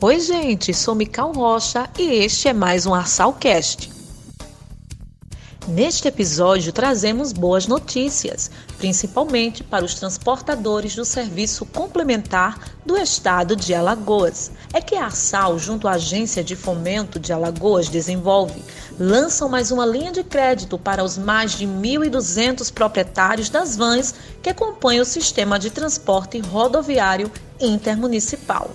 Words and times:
Oi, 0.00 0.20
gente, 0.20 0.72
sou 0.72 0.94
Mical 0.94 1.32
Rocha 1.32 1.90
e 1.98 2.02
este 2.24 2.46
é 2.46 2.52
mais 2.52 2.86
um 2.86 2.94
Arsalcast. 2.94 3.90
Neste 5.66 6.06
episódio 6.06 6.72
trazemos 6.72 7.32
boas 7.32 7.66
notícias, 7.66 8.48
principalmente 8.78 9.64
para 9.64 9.84
os 9.84 9.94
transportadores 9.94 10.94
do 10.94 11.04
serviço 11.04 11.66
complementar 11.66 12.60
do 12.86 12.96
estado 12.96 13.56
de 13.56 13.74
Alagoas. 13.74 14.52
É 14.72 14.80
que 14.80 14.94
a 14.94 15.06
Arsal, 15.06 15.58
junto 15.58 15.88
à 15.88 15.94
Agência 15.94 16.44
de 16.44 16.54
Fomento 16.54 17.18
de 17.18 17.32
Alagoas 17.32 17.88
Desenvolve, 17.88 18.62
lançam 19.00 19.48
mais 19.48 19.72
uma 19.72 19.84
linha 19.84 20.12
de 20.12 20.22
crédito 20.22 20.78
para 20.78 21.02
os 21.02 21.18
mais 21.18 21.58
de 21.58 21.66
1.200 21.66 22.72
proprietários 22.72 23.50
das 23.50 23.76
vans 23.76 24.14
que 24.40 24.54
compõem 24.54 25.00
o 25.00 25.04
sistema 25.04 25.58
de 25.58 25.70
transporte 25.70 26.38
rodoviário 26.38 27.28
intermunicipal. 27.60 28.70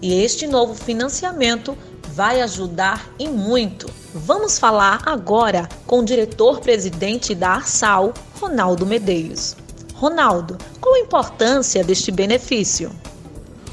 E 0.00 0.22
este 0.22 0.46
novo 0.46 0.74
financiamento 0.74 1.76
vai 2.14 2.40
ajudar 2.40 3.10
e 3.18 3.26
muito. 3.26 3.90
Vamos 4.14 4.56
falar 4.56 5.02
agora 5.04 5.68
com 5.86 6.00
o 6.00 6.04
diretor-presidente 6.04 7.34
da 7.34 7.50
Arsal, 7.50 8.14
Ronaldo 8.40 8.86
Medeiros. 8.86 9.56
Ronaldo, 9.94 10.56
qual 10.80 10.94
a 10.94 11.00
importância 11.00 11.82
deste 11.82 12.12
benefício? 12.12 12.92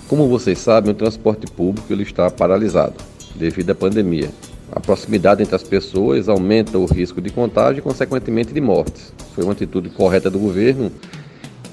Como 0.08 0.28
vocês 0.28 0.58
sabem, 0.58 0.92
o 0.92 0.96
transporte 0.96 1.46
público 1.46 1.94
ele 1.94 2.02
está 2.02 2.32
paralisado 2.32 2.96
devido 3.36 3.70
à 3.70 3.76
pandemia. 3.76 4.32
A 4.72 4.80
proximidade 4.80 5.44
entre 5.44 5.56
as 5.56 5.64
pessoas 5.64 6.28
aumenta 6.28 6.80
o 6.80 6.86
risco 6.86 7.22
de 7.22 7.30
contágio 7.30 7.80
e, 7.80 7.84
consequentemente, 7.84 8.52
de 8.52 8.62
mortes. 8.62 9.14
Foi 9.36 9.44
uma 9.44 9.54
atitude 9.54 9.90
correta 9.90 10.30
do 10.30 10.40
governo 10.40 10.92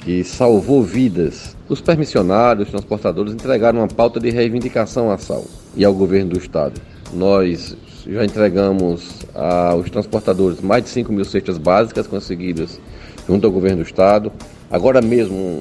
que 0.05 0.25
salvou 0.25 0.83
vidas. 0.83 1.57
Os 1.69 1.81
permissionários, 1.81 2.67
os 2.67 2.71
transportadores 2.71 3.33
entregaram 3.33 3.81
uma 3.81 3.89
pauta 3.89 4.19
de 4.19 4.31
reivindicação 4.31 5.11
à 5.11 5.19
SAL 5.19 5.45
e 5.77 5.85
ao 5.85 5.95
governo 5.95 6.31
do 6.31 6.39
estado. 6.39 6.81
Nós 7.13 7.77
já 8.07 8.25
entregamos 8.25 9.11
aos 9.35 9.89
transportadores 9.91 10.61
mais 10.61 10.85
de 10.85 10.91
5 10.91 11.13
mil 11.13 11.25
cestas 11.25 11.57
básicas 11.57 12.07
conseguidas 12.07 12.81
junto 13.29 13.47
ao 13.47 13.53
governo 13.53 13.79
do 13.79 13.87
estado. 13.87 14.33
Agora 14.71 15.01
mesmo, 15.01 15.61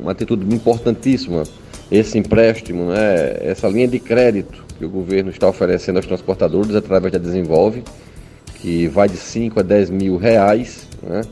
uma 0.00 0.12
atitude 0.12 0.54
importantíssima, 0.54 1.42
esse 1.90 2.18
empréstimo, 2.18 2.86
né, 2.86 3.38
essa 3.40 3.68
linha 3.68 3.88
de 3.88 3.98
crédito 3.98 4.64
que 4.78 4.84
o 4.84 4.88
governo 4.88 5.30
está 5.30 5.48
oferecendo 5.48 5.96
aos 5.96 6.06
transportadores 6.06 6.74
através 6.74 7.12
da 7.12 7.18
Desenvolve, 7.18 7.82
que 8.56 8.86
vai 8.88 9.08
de 9.08 9.16
5 9.16 9.60
a 9.60 9.62
10 9.62 9.90
mil 9.90 10.16
reais, 10.16 10.86
né, 11.02 11.22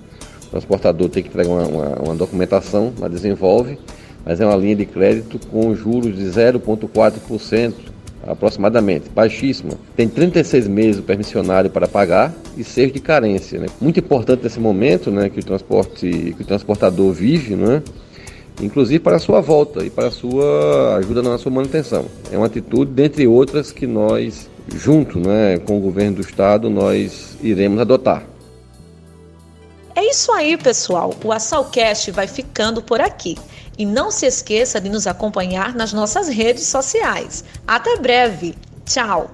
transportador 0.57 1.09
tem 1.09 1.23
que 1.23 1.29
entregar 1.29 1.51
uma, 1.51 1.67
uma, 1.67 1.89
uma 2.03 2.15
documentação, 2.15 2.93
ela 2.99 3.09
desenvolve, 3.09 3.79
mas 4.25 4.41
é 4.41 4.47
uma 4.47 4.57
linha 4.57 4.77
de 4.77 4.87
crédito 4.87 5.39
com 5.48 5.75
juros 5.75 6.17
de 6.17 6.25
0,4% 6.25 7.75
aproximadamente, 8.27 9.09
baixíssima. 9.15 9.75
Tem 9.95 10.09
36 10.09 10.67
meses 10.67 10.98
o 10.98 11.03
permissionário 11.03 11.71
para 11.71 11.87
pagar 11.87 12.35
e 12.57 12.65
6 12.65 12.93
de 12.93 12.98
carência. 12.98 13.61
Né? 13.61 13.67
Muito 13.81 14.01
importante 14.01 14.43
nesse 14.43 14.59
momento 14.59 15.11
né, 15.11 15.29
que, 15.29 15.39
o 15.39 15.45
transporte, 15.45 16.35
que 16.37 16.43
o 16.43 16.45
transportador 16.45 17.13
vive, 17.13 17.55
né? 17.55 17.83
inclusive 18.61 18.98
para 18.98 19.17
a 19.17 19.20
sua 19.20 19.41
volta 19.41 19.85
e 19.85 19.91
para 19.91 20.09
a 20.09 20.11
sua 20.11 20.97
ajuda 20.97 21.23
na 21.23 21.39
sua 21.39 21.53
manutenção. 21.53 22.07
É 22.33 22.37
uma 22.37 22.47
atitude, 22.47 22.91
dentre 22.91 23.29
outras, 23.29 23.70
que 23.70 23.87
nós, 23.87 24.51
junto 24.75 25.20
né, 25.20 25.59
com 25.59 25.77
o 25.77 25.81
governo 25.81 26.17
do 26.17 26.23
estado, 26.23 26.69
nós 26.69 27.37
iremos 27.43 27.79
adotar. 27.79 28.25
É 29.97 30.05
isso 30.05 30.30
aí, 30.30 30.58
pessoal. 30.58 31.14
O 31.25 31.33
Assalcast 31.33 32.11
vai 32.11 32.27
ficando 32.27 32.83
por 32.83 33.00
aqui. 33.00 33.34
E 33.78 33.86
não 33.86 34.11
se 34.11 34.27
esqueça 34.27 34.78
de 34.78 34.91
nos 34.91 35.06
acompanhar 35.06 35.75
nas 35.75 35.94
nossas 35.94 36.28
redes 36.28 36.66
sociais. 36.66 37.42
Até 37.66 37.97
breve. 37.97 38.55
Tchau. 38.84 39.30